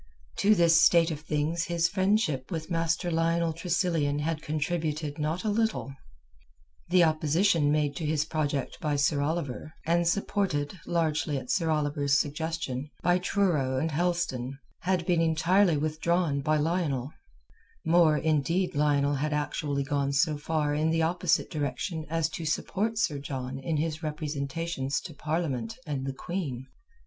To 0.37 0.55
this 0.55 0.81
state 0.81 1.11
of 1.11 1.19
things 1.19 1.65
his 1.65 1.87
friendship 1.87 2.49
with 2.49 2.71
Master 2.71 3.11
Lionel 3.11 3.53
Tressilian 3.53 4.17
had 4.17 4.41
contributed 4.41 5.19
not 5.19 5.43
a 5.43 5.49
little. 5.49 5.93
The 6.89 7.03
opposition 7.03 7.71
made 7.71 7.95
to 7.97 8.05
his 8.07 8.25
project 8.25 8.79
by 8.81 8.95
Sir 8.95 9.21
Oliver—and 9.21 10.07
supported, 10.07 10.79
largely 10.87 11.37
at 11.37 11.51
Sir 11.51 11.69
Oliver's 11.69 12.17
suggestion, 12.17 12.89
by 13.03 13.19
Truro 13.19 13.77
and 13.77 13.91
Helston—had 13.91 15.05
been 15.05 15.21
entirely 15.21 15.77
withdrawn 15.77 16.39
by 16.41 16.57
Lionel; 16.57 17.11
more, 17.85 18.17
indeed 18.17 18.73
Lionel 18.73 19.13
had 19.13 19.33
actually 19.33 19.83
gone 19.83 20.13
so 20.13 20.35
far 20.35 20.73
in 20.73 20.89
the 20.89 21.03
opposite 21.03 21.51
direction 21.51 22.07
as 22.09 22.27
to 22.29 22.43
support 22.43 22.97
Sir 22.97 23.19
John 23.19 23.59
in 23.59 23.77
his 23.77 24.01
representations 24.01 24.99
to 25.01 25.13
Parliament 25.13 25.77
and 25.85 26.07
the 26.07 26.13
Queen. 26.15 26.65